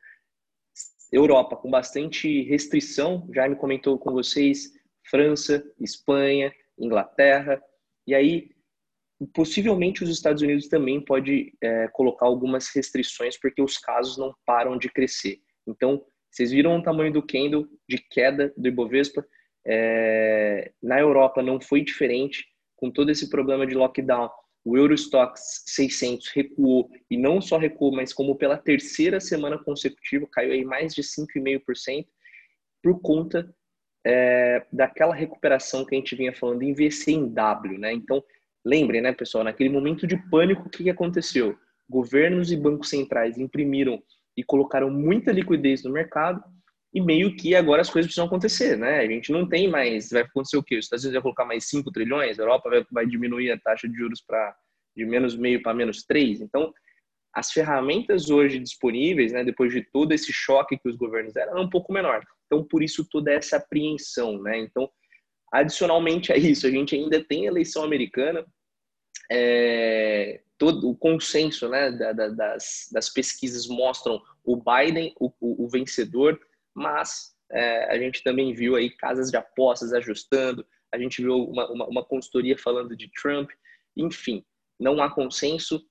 Europa 1.12 1.56
com 1.56 1.70
bastante 1.70 2.42
restrição, 2.44 3.30
já 3.34 3.48
me 3.48 3.56
comentou 3.56 4.00
com 4.00 4.12
vocês, 4.12 4.72
França, 5.08 5.64
Espanha, 5.80 6.52
Inglaterra, 6.78 7.62
e 8.08 8.16
aí 8.16 8.50
possivelmente 9.28 10.04
os 10.04 10.10
Estados 10.10 10.42
Unidos 10.42 10.68
também 10.68 11.00
pode 11.00 11.54
é, 11.62 11.88
colocar 11.90 12.26
algumas 12.26 12.74
restrições 12.74 13.38
porque 13.40 13.62
os 13.62 13.78
casos 13.78 14.18
não 14.18 14.34
param 14.46 14.78
de 14.78 14.90
crescer. 14.90 15.40
Então, 15.68 16.04
vocês 16.30 16.52
viram 16.52 16.78
o 16.78 16.84
tamanho 16.84 17.14
do 17.14 17.22
candle 17.22 17.68
de 17.88 17.98
queda 17.98 18.54
do 18.58 18.68
Ibovespa? 18.68 19.26
É, 19.66 20.72
na 20.82 21.00
Europa 21.00 21.42
não 21.42 21.62
foi 21.62 21.82
diferente 21.82 22.46
com 22.76 22.92
todo 22.92 23.12
esse 23.12 23.30
problema 23.30 23.66
de 23.66 23.76
lockdown, 23.76 24.30
o 24.66 24.78
Eurostox 24.78 25.64
600 25.68 26.30
recuou, 26.30 26.90
e 27.10 27.18
não 27.18 27.42
só 27.42 27.58
recuou, 27.58 27.94
mas 27.94 28.14
como 28.14 28.36
pela 28.36 28.58
terceira 28.58 29.20
semana 29.20 29.58
consecutiva, 29.58 30.28
caiu 30.32 30.54
aí 30.54 30.64
mais 30.64 30.94
de 30.94 31.02
5,5%, 31.02 32.06
por 32.82 33.02
conta 33.02 33.54
é, 34.06 34.66
daquela 34.72 35.14
recuperação 35.14 35.86
que 35.86 35.96
a 35.96 35.98
gente 35.98 36.16
vinha 36.16 36.34
falando 36.34 36.62
em 36.64 36.74
VCW, 36.74 37.78
né? 37.78 37.94
Então, 37.94 38.24
lembrem, 38.66 39.02
né, 39.02 39.12
pessoal, 39.12 39.44
naquele 39.44 39.70
momento 39.70 40.08
de 40.08 40.18
pânico, 40.30 40.68
o 40.68 40.70
que 40.70 40.90
aconteceu? 40.90 41.58
Governos 41.90 42.52
e 42.52 42.58
bancos 42.58 42.90
centrais 42.90 43.38
imprimiram 43.38 44.02
e 44.36 44.44
colocaram 44.44 44.90
muita 44.90 45.32
liquidez 45.32 45.84
no 45.84 45.92
mercado, 45.92 46.44
e 46.94 47.02
meio 47.02 47.36
que 47.36 47.56
agora 47.56 47.82
as 47.82 47.90
coisas 47.90 48.08
precisam 48.08 48.28
acontecer, 48.28 48.78
né? 48.78 49.00
A 49.00 49.08
gente 49.08 49.32
não 49.32 49.50
tem 49.50 49.68
mais, 49.68 50.12
vai 50.12 50.22
acontecer 50.22 50.58
o 50.58 50.64
quê? 50.64 50.78
Os 50.78 50.86
Estados 50.86 51.04
Unidos 51.04 51.16
vai 51.16 51.24
colocar 51.24 51.46
mais 51.46 51.68
5 51.68 51.92
trilhões, 51.92 52.38
a 52.38 52.44
Europa 52.44 52.70
vai, 52.70 52.86
vai 52.92 53.06
diminuir 53.08 53.52
a 53.52 53.60
taxa 53.60 53.90
de 53.90 53.96
juros 53.96 54.22
para 54.22 54.56
de 54.96 55.04
menos 55.06 55.36
meio 55.36 55.62
para 55.64 55.74
menos 55.74 56.04
3. 56.04 56.42
Então, 56.42 56.72
as 57.34 57.52
ferramentas 57.52 58.30
hoje 58.30 58.60
disponíveis, 58.60 59.32
né, 59.34 59.44
depois 59.44 59.74
de 59.74 59.82
todo 59.92 60.12
esse 60.12 60.32
choque 60.32 60.78
que 60.78 60.88
os 60.88 60.96
governos 60.96 61.34
deram, 61.34 61.58
é 61.58 61.62
um 61.62 61.70
pouco 61.70 61.92
menor. 61.92 62.24
Então, 62.46 62.64
por 62.64 62.84
isso 62.84 63.08
toda 63.10 63.32
essa 63.32 63.58
apreensão, 63.58 64.40
né? 64.40 64.60
Então, 64.60 64.88
adicionalmente 65.54 66.34
a 66.34 66.36
isso, 66.36 66.66
a 66.66 66.72
gente 66.72 66.96
ainda 66.96 67.24
tem 67.24 67.46
eleição 67.46 67.84
americana, 67.84 68.44
é, 69.32 70.42
todo 70.58 70.90
o 70.90 70.96
consenso, 70.96 71.70
né, 71.70 71.92
da, 71.92 72.12
da, 72.12 72.28
das, 72.30 72.90
das 72.92 73.10
pesquisas 73.10 73.68
mostram 73.68 74.20
o 74.44 74.58
Biden 74.58 75.14
o, 75.20 75.32
o, 75.40 75.66
o 75.66 75.70
vencedor, 75.70 76.40
mas 76.74 77.36
é, 77.52 77.86
a 77.94 78.00
gente 78.00 78.24
também 78.24 78.52
viu 78.54 78.76
aí 78.76 78.90
casas 78.90 79.30
de 79.30 79.38
apostas 79.38 79.94
ajustando, 79.94 80.66
a 80.92 80.98
gente 80.98 81.22
viu 81.22 81.36
uma, 81.36 81.70
uma, 81.72 81.88
uma 81.88 82.04
consultoria 82.04 82.58
falando 82.58 82.98
de 82.98 83.10
Trump, 83.12 83.52
enfim, 83.96 84.44
não 84.80 85.02
há 85.04 85.10
consenso, 85.14 85.86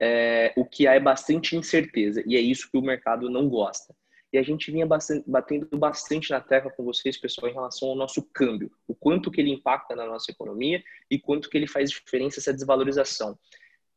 é, 0.00 0.52
o 0.56 0.64
que 0.64 0.86
há 0.86 0.94
é 0.94 1.00
bastante 1.00 1.56
incerteza, 1.56 2.22
e 2.24 2.36
é 2.36 2.40
isso 2.40 2.70
que 2.70 2.78
o 2.78 2.82
mercado 2.82 3.28
não 3.28 3.48
gosta. 3.48 3.94
E 4.32 4.38
a 4.38 4.42
gente 4.42 4.70
vinha 4.70 4.86
bastante, 4.86 5.24
batendo 5.28 5.68
bastante 5.78 6.30
na 6.30 6.40
tecla 6.40 6.70
com 6.70 6.84
vocês, 6.84 7.16
pessoal, 7.16 7.50
em 7.50 7.54
relação 7.54 7.88
ao 7.88 7.96
nosso 7.96 8.22
câmbio, 8.32 8.70
o 8.86 8.94
quanto 8.94 9.30
que 9.30 9.40
ele 9.40 9.52
impacta 9.52 9.94
na 9.94 10.06
nossa 10.06 10.30
economia 10.30 10.82
e 11.10 11.18
quanto 11.18 11.48
que 11.48 11.56
ele 11.56 11.66
faz 11.66 11.90
diferença 11.90 12.40
essa 12.40 12.52
desvalorização. 12.52 13.38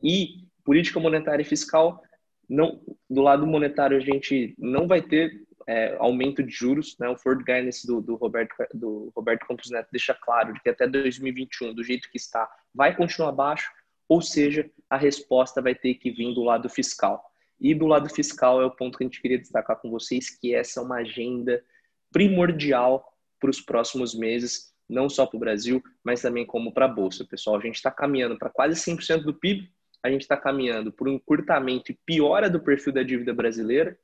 E 0.02 0.46
política 0.64 1.00
monetária 1.00 1.42
e 1.42 1.46
fiscal, 1.46 2.02
não, 2.48 2.82
do 3.10 3.22
lado 3.22 3.46
monetário 3.46 3.98
a 3.98 4.00
gente 4.00 4.56
não 4.58 4.88
vai 4.88 5.02
ter 5.02 5.48
é, 5.68 5.96
aumento 6.00 6.42
de 6.42 6.52
juros, 6.52 6.98
né? 7.00 7.08
O 7.08 7.16
Ford 7.16 7.40
Guidance 7.40 7.86
do, 7.86 8.02
do, 8.02 8.16
Roberto, 8.16 8.56
do 8.74 9.12
Roberto 9.16 9.46
Campos 9.46 9.70
Neto 9.70 9.90
deixa 9.92 10.16
claro 10.16 10.54
de 10.54 10.62
que 10.62 10.70
até 10.70 10.88
2021, 10.88 11.76
do 11.76 11.84
jeito 11.84 12.10
que 12.10 12.18
está, 12.18 12.50
vai 12.74 12.96
continuar 12.96 13.32
baixo, 13.32 13.70
ou 14.08 14.20
seja, 14.20 14.68
a 14.90 14.98
resposta 14.98 15.62
vai 15.62 15.76
ter 15.76 15.94
que 15.94 16.10
vir 16.10 16.34
do 16.34 16.44
lado 16.44 16.68
fiscal. 16.68 17.29
E 17.60 17.74
do 17.74 17.88
lado 17.88 18.10
fiscal 18.10 18.62
é 18.62 18.66
o 18.66 18.72
ponto 18.72 18.98
que 18.98 19.04
a 19.04 19.08
gente 19.08 19.22
queria 19.22 19.38
destacar 19.38 19.78
com 19.78 19.90
vocês, 19.90 20.30
que 20.30 20.54
essa 20.56 20.80
é 20.80 20.84
uma 20.84 20.98
agenda 20.98 21.64
primordial 22.12 23.06
para 23.40 23.50
os 23.50 23.62
próximos 23.62 24.14
meses, 24.14 24.74
não 24.88 25.10
só 25.10 25.26
para 25.26 25.38
o 25.38 25.40
Brasil, 25.40 25.84
mas 26.04 26.22
também 26.22 26.46
como 26.46 26.74
para 26.74 26.86
a 26.86 26.90
Bolsa. 26.90 27.26
Pessoal, 27.26 27.58
a 27.58 27.62
gente 27.62 27.76
está 27.76 27.92
caminhando 27.92 28.38
para 28.38 28.50
quase 28.50 28.80
100% 28.80 29.24
do 29.24 29.34
PIB, 29.34 29.70
a 30.02 30.10
gente 30.10 30.22
está 30.22 30.38
caminhando 30.38 30.92
por 30.92 31.08
um 31.08 31.14
encurtamento 31.14 31.92
e 31.92 32.00
piora 32.06 32.50
do 32.50 32.60
perfil 32.60 32.94
da 32.94 33.04
dívida 33.04 33.34
brasileira, 33.34 33.98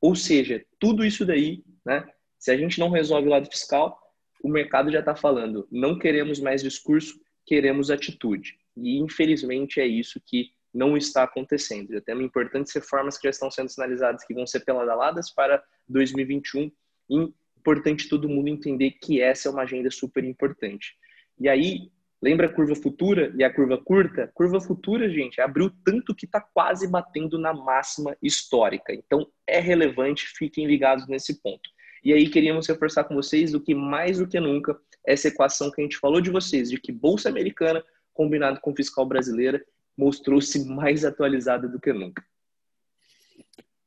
ou 0.00 0.14
seja, 0.14 0.64
tudo 0.78 1.04
isso 1.04 1.24
daí, 1.24 1.64
né? 1.84 2.06
Se 2.38 2.50
a 2.50 2.56
gente 2.56 2.78
não 2.78 2.90
resolve 2.90 3.26
o 3.26 3.30
lado 3.30 3.50
fiscal, 3.50 3.98
o 4.42 4.48
mercado 4.48 4.90
já 4.90 5.00
está 5.00 5.16
falando, 5.16 5.66
não 5.70 5.98
queremos 5.98 6.38
mais 6.38 6.62
discurso, 6.62 7.18
queremos 7.46 7.90
atitude. 7.90 8.58
E 8.76 8.98
infelizmente 8.98 9.80
é 9.80 9.86
isso 9.86 10.20
que 10.24 10.50
não 10.74 10.96
está 10.96 11.22
acontecendo. 11.22 11.92
Já 11.92 12.00
temos 12.00 12.24
importantes 12.24 12.74
reformas 12.74 13.16
que 13.16 13.24
já 13.24 13.30
estão 13.30 13.50
sendo 13.50 13.68
sinalizadas 13.68 14.24
que 14.24 14.34
vão 14.34 14.46
ser 14.46 14.60
pedaladas 14.60 15.30
para 15.30 15.62
2021. 15.88 16.70
E 17.10 17.32
importante 17.58 18.08
todo 18.08 18.28
mundo 18.28 18.48
entender 18.48 18.90
que 19.00 19.22
essa 19.22 19.48
é 19.48 19.50
uma 19.50 19.62
agenda 19.62 19.90
super 19.90 20.24
importante. 20.24 20.96
E 21.40 21.48
aí, 21.48 21.90
lembra 22.20 22.46
a 22.46 22.52
curva 22.52 22.74
futura 22.74 23.32
e 23.38 23.44
a 23.44 23.52
curva 23.52 23.78
curta? 23.78 24.30
Curva 24.34 24.60
futura, 24.60 25.08
gente, 25.08 25.40
abriu 25.40 25.70
tanto 25.84 26.14
que 26.14 26.26
está 26.26 26.40
quase 26.40 26.88
batendo 26.88 27.38
na 27.38 27.54
máxima 27.54 28.16
histórica. 28.20 28.92
Então, 28.92 29.26
é 29.46 29.60
relevante, 29.60 30.26
fiquem 30.36 30.66
ligados 30.66 31.06
nesse 31.06 31.40
ponto. 31.40 31.70
E 32.02 32.12
aí, 32.12 32.28
queríamos 32.28 32.66
reforçar 32.66 33.04
com 33.04 33.14
vocês 33.14 33.52
do 33.52 33.60
que 33.60 33.74
mais 33.74 34.18
do 34.18 34.28
que 34.28 34.38
nunca 34.38 34.78
essa 35.06 35.28
equação 35.28 35.70
que 35.70 35.80
a 35.80 35.84
gente 35.84 35.96
falou 35.96 36.20
de 36.20 36.30
vocês, 36.30 36.70
de 36.70 36.78
que 36.78 36.92
Bolsa 36.92 37.28
Americana 37.28 37.82
combinado 38.14 38.60
com 38.60 38.74
fiscal 38.74 39.04
brasileira, 39.04 39.62
mostrou-se 39.96 40.64
mais 40.64 41.04
atualizada 41.04 41.68
do 41.68 41.80
que 41.80 41.92
nunca. 41.92 42.24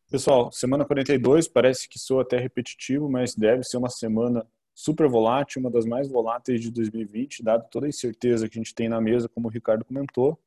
Pessoal, 0.10 0.52
semana 0.52 0.86
42 0.86 1.48
parece 1.48 1.90
que 1.90 2.00
sou 2.00 2.22
até 2.22 2.38
repetitivo, 2.38 3.10
mas 3.10 3.36
deve 3.36 3.64
ser 3.64 3.78
uma 3.78 3.90
semana 3.90 4.46
super 4.74 5.10
volátil, 5.10 5.60
uma 5.60 5.72
das 5.72 5.86
mais 5.86 6.08
voláteis 6.08 6.62
de 6.62 6.72
2020, 6.72 7.44
dado 7.44 7.68
toda 7.70 7.88
a 7.88 7.90
incerteza 7.90 8.48
que 8.48 8.58
a 8.58 8.62
gente 8.62 8.74
tem 8.74 8.88
na 8.88 9.02
mesa, 9.02 9.28
como 9.28 9.48
o 9.48 9.52
Ricardo 9.52 9.84
comentou, 9.84 10.40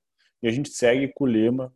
e 0.43 0.49
a 0.49 0.51
gente 0.51 0.71
segue 0.71 1.09
com 1.09 1.25
o 1.25 1.27
lema 1.27 1.75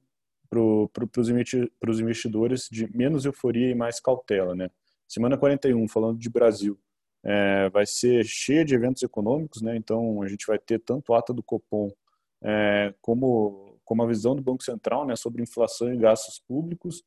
para 0.48 1.20
os 1.20 2.00
investidores 2.00 2.68
de 2.70 2.90
menos 2.96 3.24
euforia 3.24 3.70
e 3.70 3.74
mais 3.74 4.00
cautela. 4.00 4.54
Né? 4.54 4.70
Semana 5.06 5.36
41, 5.36 5.86
falando 5.88 6.18
de 6.18 6.30
Brasil, 6.30 6.78
é, 7.24 7.68
vai 7.70 7.86
ser 7.86 8.24
cheia 8.24 8.64
de 8.64 8.74
eventos 8.74 9.02
econômicos, 9.02 9.62
né? 9.62 9.74
Então 9.76 10.22
a 10.22 10.28
gente 10.28 10.46
vai 10.46 10.58
ter 10.58 10.78
tanto 10.78 11.14
ata 11.14 11.32
do 11.32 11.42
Copom 11.42 11.90
é, 12.42 12.94
como 13.00 13.73
como 13.84 14.02
a 14.02 14.06
visão 14.06 14.34
do 14.34 14.42
Banco 14.42 14.62
Central, 14.62 15.06
né, 15.06 15.16
sobre 15.16 15.42
inflação 15.42 15.92
e 15.92 15.96
gastos 15.96 16.40
públicos. 16.46 17.02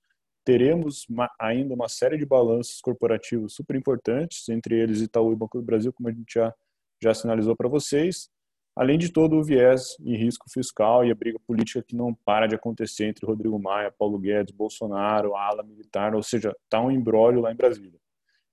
Teremos 0.46 1.06
uma, 1.10 1.30
ainda 1.40 1.74
uma 1.74 1.90
série 1.90 2.18
de 2.18 2.26
balanços 2.26 2.80
corporativos 2.80 3.54
super 3.54 3.76
importantes, 3.76 4.48
entre 4.50 4.80
eles 4.80 5.02
Itaú 5.02 5.34
e 5.34 5.36
Banco 5.36 5.58
do 5.58 5.64
Brasil, 5.64 5.92
como 5.92 6.10
a 6.10 6.12
gente 6.12 6.34
já 6.34 6.54
já 7.02 7.14
sinalizou 7.14 7.56
para 7.56 7.70
vocês, 7.70 8.30
além 8.76 8.98
de 8.98 9.12
todo 9.12 9.38
o 9.38 9.44
viés 9.44 9.96
e 10.00 10.16
risco 10.16 10.50
fiscal 10.50 11.06
e 11.06 11.12
a 11.12 11.16
briga 11.16 11.40
política 11.46 11.84
que 11.84 11.96
não 11.96 12.14
para 12.14 12.48
de 12.48 12.56
acontecer 12.56 13.06
entre 13.06 13.26
Rodrigo 13.26 13.58
Maia, 13.60 13.92
Paulo 13.92 14.20
Guedes, 14.20 14.54
Bolsonaro, 14.54 15.36
ala 15.36 15.64
militar, 15.64 16.16
ou 16.16 16.24
seja, 16.24 16.56
está 16.64 16.82
um 16.82 16.92
embrólio 16.92 17.42
lá 17.42 17.52
em 17.52 17.56
Brasília. 17.56 18.00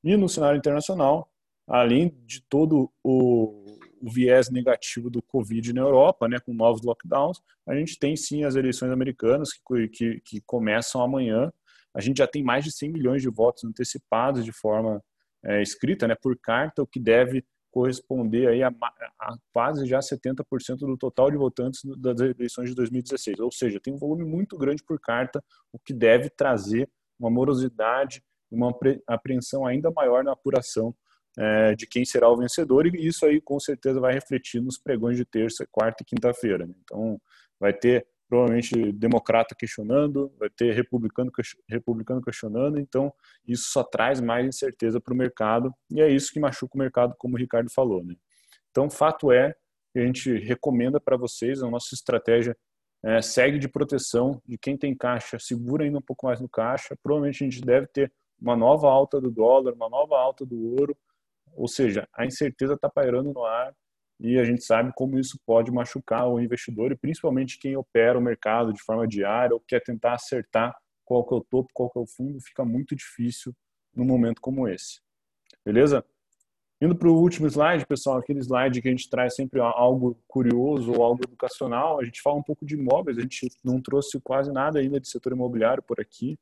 E 0.02 0.16
no 0.16 0.28
cenário 0.28 0.58
internacional, 0.58 1.30
além 1.66 2.14
de 2.24 2.42
todo 2.42 2.90
o, 3.02 3.78
o, 4.00 4.10
viés 4.10 4.50
negativo 4.50 5.10
do 5.10 5.22
Covid 5.22 5.72
na 5.72 5.80
Europa, 5.80 6.28
né, 6.28 6.38
com 6.38 6.52
novos 6.52 6.82
lockdowns, 6.82 7.40
a 7.66 7.74
gente 7.74 7.98
tem 7.98 8.16
sim 8.16 8.44
as 8.44 8.56
eleições 8.56 8.90
americanas 8.90 9.50
que, 9.52 9.88
que, 9.88 10.20
que 10.20 10.40
começam 10.46 11.02
amanhã. 11.02 11.52
A 11.94 12.00
gente 12.00 12.18
já 12.18 12.26
tem 12.26 12.42
mais 12.42 12.64
de 12.64 12.72
100 12.72 12.92
milhões 12.92 13.22
de 13.22 13.28
votos 13.28 13.64
antecipados 13.64 14.44
de 14.44 14.52
forma 14.52 15.02
é, 15.44 15.62
escrita, 15.62 16.08
né, 16.08 16.14
por 16.14 16.38
carta, 16.38 16.82
o 16.82 16.86
que 16.86 17.00
deve 17.00 17.44
corresponder 17.70 18.46
aí 18.46 18.62
a, 18.62 18.68
a 18.68 19.36
quase 19.52 19.84
já 19.84 19.98
70% 19.98 20.76
do 20.76 20.96
total 20.96 21.28
de 21.28 21.36
votantes 21.36 21.80
das 21.98 22.20
eleições 22.20 22.68
de 22.68 22.76
2016. 22.76 23.40
Ou 23.40 23.50
seja, 23.50 23.80
tem 23.80 23.92
um 23.92 23.98
volume 23.98 24.24
muito 24.24 24.56
grande 24.56 24.82
por 24.84 25.00
carta, 25.00 25.42
o 25.72 25.78
que 25.78 25.92
deve 25.92 26.30
trazer 26.30 26.88
uma 27.18 27.30
morosidade, 27.30 28.22
uma 28.48 28.72
apreensão 29.08 29.66
ainda 29.66 29.90
maior 29.90 30.22
na 30.22 30.32
apuração 30.32 30.94
é, 31.38 31.74
de 31.74 31.86
quem 31.86 32.04
será 32.04 32.28
o 32.30 32.36
vencedor, 32.36 32.86
e 32.86 33.06
isso 33.06 33.26
aí 33.26 33.40
com 33.40 33.58
certeza 33.58 34.00
vai 34.00 34.14
refletir 34.14 34.60
nos 34.60 34.78
pregões 34.78 35.16
de 35.16 35.24
terça, 35.24 35.66
quarta 35.70 36.02
e 36.02 36.06
quinta-feira. 36.06 36.66
Né? 36.66 36.74
Então, 36.84 37.20
vai 37.58 37.72
ter 37.72 38.06
provavelmente 38.28 38.92
democrata 38.92 39.54
questionando, 39.54 40.32
vai 40.38 40.48
ter 40.50 40.74
republicano, 40.74 41.30
republicano 41.68 42.22
questionando, 42.22 42.80
então 42.80 43.12
isso 43.46 43.70
só 43.70 43.84
traz 43.84 44.20
mais 44.20 44.46
incerteza 44.46 45.00
para 45.00 45.12
o 45.12 45.16
mercado, 45.16 45.72
e 45.90 46.00
é 46.00 46.08
isso 46.08 46.32
que 46.32 46.40
machuca 46.40 46.74
o 46.74 46.78
mercado, 46.78 47.14
como 47.18 47.34
o 47.34 47.38
Ricardo 47.38 47.70
falou. 47.70 48.02
Né? 48.04 48.14
Então, 48.70 48.90
fato 48.90 49.30
é 49.30 49.54
que 49.92 50.00
a 50.00 50.06
gente 50.06 50.36
recomenda 50.38 50.98
para 50.98 51.16
vocês, 51.16 51.62
a 51.62 51.70
nossa 51.70 51.94
estratégia 51.94 52.56
é, 53.04 53.20
segue 53.20 53.58
de 53.58 53.68
proteção 53.68 54.40
de 54.46 54.56
quem 54.56 54.76
tem 54.76 54.96
caixa, 54.96 55.38
segura 55.38 55.84
ainda 55.84 55.98
um 55.98 56.02
pouco 56.02 56.26
mais 56.26 56.40
no 56.40 56.48
caixa, 56.48 56.96
provavelmente 57.02 57.44
a 57.44 57.46
gente 57.48 57.60
deve 57.60 57.86
ter 57.86 58.12
uma 58.40 58.56
nova 58.56 58.88
alta 58.88 59.20
do 59.20 59.30
dólar, 59.30 59.74
uma 59.74 59.88
nova 59.88 60.18
alta 60.18 60.44
do 60.44 60.80
ouro, 60.80 60.96
ou 61.56 61.68
seja, 61.68 62.08
a 62.14 62.26
incerteza 62.26 62.74
está 62.74 62.88
pairando 62.88 63.32
no 63.32 63.44
ar 63.44 63.74
e 64.20 64.38
a 64.38 64.44
gente 64.44 64.64
sabe 64.64 64.92
como 64.94 65.18
isso 65.18 65.38
pode 65.44 65.70
machucar 65.70 66.28
o 66.28 66.40
investidor 66.40 66.92
e 66.92 66.96
principalmente 66.96 67.58
quem 67.58 67.76
opera 67.76 68.18
o 68.18 68.22
mercado 68.22 68.72
de 68.72 68.82
forma 68.82 69.06
diária 69.06 69.54
ou 69.54 69.60
quer 69.60 69.82
tentar 69.82 70.14
acertar 70.14 70.76
qual 71.04 71.26
que 71.26 71.34
é 71.34 71.36
o 71.36 71.44
topo, 71.44 71.70
qual 71.74 71.90
que 71.90 71.98
é 71.98 72.02
o 72.02 72.06
fundo, 72.06 72.40
fica 72.40 72.64
muito 72.64 72.94
difícil 72.94 73.54
num 73.94 74.04
momento 74.04 74.40
como 74.40 74.68
esse. 74.68 75.00
Beleza? 75.64 76.04
Indo 76.80 76.96
para 76.96 77.08
o 77.08 77.18
último 77.18 77.46
slide, 77.46 77.86
pessoal, 77.86 78.18
aquele 78.18 78.40
slide 78.40 78.82
que 78.82 78.88
a 78.88 78.90
gente 78.90 79.08
traz 79.08 79.34
sempre 79.34 79.60
algo 79.60 80.18
curioso 80.26 80.92
ou 80.92 81.02
algo 81.02 81.22
educacional, 81.24 82.00
a 82.00 82.04
gente 82.04 82.20
fala 82.20 82.36
um 82.36 82.42
pouco 82.42 82.66
de 82.66 82.74
imóveis, 82.74 83.16
a 83.16 83.22
gente 83.22 83.48
não 83.62 83.80
trouxe 83.80 84.20
quase 84.20 84.52
nada 84.52 84.80
ainda 84.80 85.00
de 85.00 85.08
setor 85.08 85.32
imobiliário 85.32 85.82
por 85.82 86.00
aqui, 86.00 86.38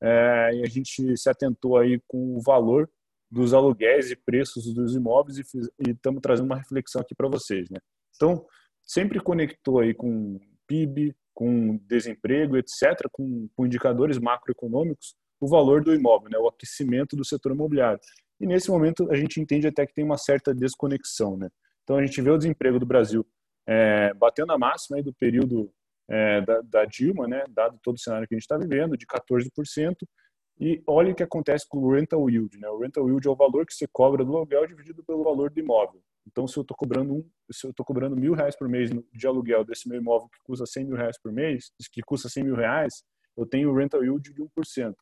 é, 0.00 0.50
e 0.54 0.62
a 0.62 0.66
gente 0.66 1.16
se 1.16 1.28
atentou 1.28 1.76
aí 1.76 2.00
com 2.06 2.36
o 2.36 2.40
valor 2.40 2.88
dos 3.32 3.54
aluguéis 3.54 4.10
e 4.10 4.16
preços 4.16 4.74
dos 4.74 4.94
imóveis 4.94 5.38
e 5.38 5.90
estamos 5.90 6.20
trazendo 6.20 6.44
uma 6.44 6.58
reflexão 6.58 7.00
aqui 7.00 7.14
para 7.14 7.28
vocês, 7.28 7.70
né? 7.70 7.78
Então, 8.14 8.44
sempre 8.82 9.18
conectou 9.18 9.80
aí 9.80 9.94
com 9.94 10.38
PIB, 10.66 11.16
com 11.32 11.78
desemprego, 11.88 12.58
etc., 12.58 13.08
com, 13.10 13.48
com 13.56 13.64
indicadores 13.64 14.18
macroeconômicos, 14.18 15.14
o 15.40 15.48
valor 15.48 15.82
do 15.82 15.94
imóvel, 15.94 16.28
né? 16.28 16.38
O 16.38 16.46
aquecimento 16.46 17.16
do 17.16 17.24
setor 17.24 17.52
imobiliário. 17.52 17.98
E 18.38 18.46
nesse 18.46 18.70
momento 18.70 19.10
a 19.10 19.16
gente 19.16 19.40
entende 19.40 19.66
até 19.66 19.86
que 19.86 19.94
tem 19.94 20.04
uma 20.04 20.18
certa 20.18 20.54
desconexão, 20.54 21.38
né? 21.38 21.48
Então 21.84 21.96
a 21.96 22.04
gente 22.04 22.20
vê 22.20 22.30
o 22.30 22.36
desemprego 22.36 22.78
do 22.78 22.84
Brasil 22.84 23.26
é, 23.66 24.12
batendo 24.12 24.52
a 24.52 24.58
máxima 24.58 24.98
aí 24.98 25.02
do 25.02 25.14
período 25.14 25.72
é, 26.06 26.42
da, 26.42 26.60
da, 26.60 26.84
Dilma, 26.84 27.26
né? 27.26 27.44
Dado 27.48 27.80
todo 27.82 27.96
o 27.96 27.98
cenário 27.98 28.28
que 28.28 28.34
a 28.34 28.36
gente 28.36 28.42
está 28.42 28.58
vivendo, 28.58 28.94
de 28.94 29.06
14%, 29.06 29.96
e 30.64 30.80
olha 30.86 31.10
o 31.10 31.14
que 31.16 31.24
acontece 31.24 31.68
com 31.68 31.78
o 31.78 31.92
rental 31.92 32.30
yield. 32.30 32.56
Né? 32.56 32.68
O 32.68 32.78
rental 32.78 33.08
yield 33.08 33.26
é 33.26 33.30
o 33.32 33.34
valor 33.34 33.66
que 33.66 33.74
você 33.74 33.84
cobra 33.88 34.24
do 34.24 34.36
aluguel 34.36 34.64
dividido 34.64 35.02
pelo 35.02 35.24
valor 35.24 35.50
do 35.50 35.58
imóvel. 35.58 36.00
Então, 36.24 36.46
se 36.46 36.56
eu 36.56 36.60
estou 36.60 36.76
cobrando 36.76 37.14
um, 37.14 37.28
se 37.50 37.66
eu 37.66 37.70
estou 37.70 37.84
cobrando 37.84 38.14
mil 38.14 38.32
reais 38.32 38.54
por 38.54 38.68
mês 38.68 38.88
de 39.12 39.26
aluguel 39.26 39.64
desse 39.64 39.88
meu 39.88 39.98
imóvel 39.98 40.28
que 40.28 40.38
custa 40.44 40.64
100 40.64 40.84
mil 40.84 40.96
reais 40.96 41.20
por 41.20 41.32
mês, 41.32 41.72
que 41.90 42.00
custa 42.02 42.28
100 42.28 42.44
mil 42.44 42.54
reais, 42.54 43.02
eu 43.36 43.44
tenho 43.44 43.72
o 43.72 43.74
rental 43.74 44.04
yield 44.04 44.32
de 44.32 44.40
1%. 44.40 44.94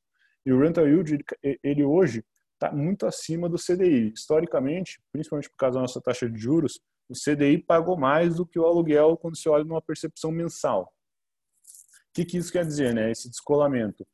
E 0.46 0.50
o 0.50 0.58
rental 0.58 0.88
yield, 0.88 1.18
ele 1.62 1.84
hoje 1.84 2.24
está 2.54 2.72
muito 2.72 3.04
acima 3.04 3.46
do 3.46 3.58
CDI. 3.58 4.14
Historicamente, 4.14 4.98
principalmente 5.12 5.50
por 5.50 5.58
causa 5.58 5.74
da 5.74 5.82
nossa 5.82 6.00
taxa 6.00 6.26
de 6.26 6.40
juros, 6.40 6.80
o 7.06 7.12
CDI 7.12 7.58
pagou 7.58 7.98
mais 7.98 8.36
do 8.36 8.46
que 8.46 8.58
o 8.58 8.64
aluguel 8.64 9.14
quando 9.18 9.36
se 9.36 9.46
olha 9.46 9.64
numa 9.64 9.82
percepção 9.82 10.32
mensal. 10.32 10.84
O 10.84 12.12
que, 12.14 12.24
que 12.24 12.38
isso 12.38 12.50
quer 12.50 12.64
dizer, 12.64 12.94
né? 12.94 13.10
Esse 13.10 13.28
descolamento 13.28 14.06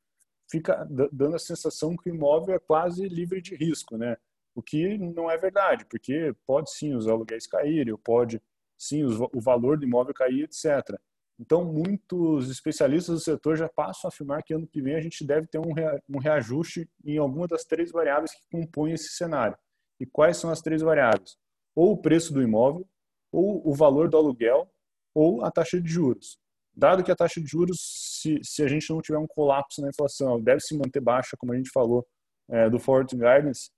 fica 0.50 0.86
dando 1.12 1.36
a 1.36 1.38
sensação 1.38 1.96
que 1.96 2.10
o 2.10 2.14
imóvel 2.14 2.54
é 2.54 2.58
quase 2.58 3.08
livre 3.08 3.40
de 3.40 3.54
risco, 3.54 3.96
né? 3.96 4.16
O 4.54 4.62
que 4.62 4.96
não 4.96 5.30
é 5.30 5.36
verdade, 5.36 5.84
porque 5.84 6.34
pode 6.46 6.70
sim 6.72 6.94
os 6.94 7.08
aluguéis 7.08 7.46
caírem, 7.46 7.94
pode 7.96 8.40
sim 8.78 9.04
o 9.04 9.40
valor 9.40 9.78
do 9.78 9.84
imóvel 9.84 10.14
cair, 10.14 10.44
etc. 10.44 10.98
Então, 11.38 11.64
muitos 11.64 12.50
especialistas 12.50 13.16
do 13.16 13.20
setor 13.20 13.56
já 13.56 13.68
passam 13.68 14.08
a 14.08 14.12
afirmar 14.12 14.42
que 14.42 14.54
ano 14.54 14.66
que 14.66 14.80
vem 14.80 14.94
a 14.94 15.00
gente 15.00 15.24
deve 15.24 15.46
ter 15.46 15.58
um 15.58 16.18
reajuste 16.18 16.88
em 17.04 17.18
alguma 17.18 17.46
das 17.46 17.64
três 17.64 17.92
variáveis 17.92 18.32
que 18.32 18.40
compõem 18.50 18.94
esse 18.94 19.10
cenário. 19.10 19.56
E 20.00 20.06
quais 20.06 20.38
são 20.38 20.50
as 20.50 20.62
três 20.62 20.80
variáveis? 20.80 21.36
Ou 21.74 21.92
o 21.92 21.98
preço 21.98 22.32
do 22.32 22.42
imóvel, 22.42 22.88
ou 23.30 23.66
o 23.68 23.74
valor 23.74 24.08
do 24.08 24.16
aluguel, 24.16 24.70
ou 25.14 25.44
a 25.44 25.50
taxa 25.50 25.80
de 25.80 25.88
juros. 25.88 26.38
Dado 26.76 27.02
que 27.02 27.10
a 27.10 27.16
taxa 27.16 27.40
de 27.40 27.46
juros, 27.46 27.78
se, 27.80 28.38
se 28.42 28.62
a 28.62 28.68
gente 28.68 28.90
não 28.90 29.00
tiver 29.00 29.18
um 29.18 29.26
colapso 29.26 29.80
na 29.80 29.88
inflação, 29.88 30.40
deve 30.40 30.60
se 30.60 30.76
manter 30.76 31.00
baixa, 31.00 31.36
como 31.36 31.52
a 31.52 31.56
gente 31.56 31.70
falou 31.70 32.06
é, 32.48 32.68
do 32.68 32.78
Forward 32.78 33.14
Guidance, 33.14 33.70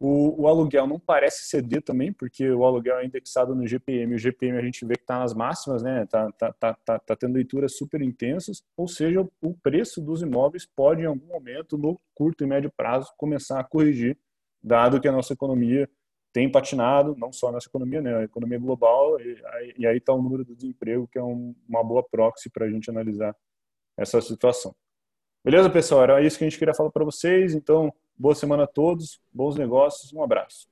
o, 0.00 0.42
o, 0.42 0.46
aluguel 0.46 0.86
não 0.86 0.98
parece 1.00 1.48
ceder 1.48 1.82
também, 1.82 2.12
porque 2.12 2.48
o 2.48 2.64
aluguel 2.64 2.98
é 2.98 3.04
indexado 3.04 3.54
no 3.54 3.66
GPM. 3.66 4.14
O 4.14 4.18
GPM 4.18 4.56
a 4.56 4.62
gente 4.62 4.84
vê 4.86 4.94
que 4.94 5.02
está 5.02 5.18
nas 5.18 5.34
máximas, 5.34 5.82
né? 5.82 6.06
Tá, 6.06 6.30
tá, 6.32 6.52
tá, 6.52 6.98
tá, 7.00 7.16
tendo 7.16 7.34
leituras 7.34 7.76
super 7.76 8.00
intensas, 8.00 8.62
ou 8.76 8.86
seja, 8.86 9.26
o 9.42 9.54
preço 9.54 10.00
dos 10.00 10.22
imóveis 10.22 10.64
pode, 10.64 11.02
em 11.02 11.06
algum 11.06 11.26
momento, 11.26 11.76
no 11.76 11.98
curto 12.14 12.44
e 12.44 12.46
médio 12.46 12.70
prazo, 12.76 13.12
começar 13.16 13.58
a 13.58 13.64
corrigir, 13.64 14.16
dado 14.62 15.00
que 15.00 15.08
a 15.08 15.12
nossa 15.12 15.32
economia 15.32 15.88
tem 16.32 16.50
patinado, 16.50 17.16
não 17.16 17.32
só 17.32 17.48
a 17.48 17.52
nossa 17.52 17.68
economia, 17.68 18.00
né? 18.00 18.16
A 18.16 18.22
economia 18.22 18.58
global, 18.58 19.20
e, 19.20 19.42
e 19.78 19.86
aí 19.86 19.96
está 19.98 20.12
o 20.12 20.22
número 20.22 20.44
do 20.44 20.54
desemprego, 20.54 21.08
que 21.08 21.18
é 21.18 21.22
um, 21.22 21.54
uma 21.68 21.82
boa 21.82 22.02
proxy 22.02 22.50
para 22.50 22.66
a 22.66 22.70
gente 22.70 22.90
analisar 22.90 23.34
essa 23.96 24.20
situação. 24.20 24.74
Beleza, 25.44 25.70
pessoal? 25.70 26.02
Era 26.02 26.22
isso 26.22 26.38
que 26.38 26.44
a 26.44 26.48
gente 26.48 26.58
queria 26.58 26.74
falar 26.74 26.90
para 26.90 27.04
vocês. 27.04 27.54
Então, 27.54 27.92
boa 28.16 28.34
semana 28.34 28.64
a 28.64 28.66
todos, 28.66 29.20
bons 29.32 29.56
negócios, 29.56 30.12
um 30.12 30.22
abraço. 30.22 30.68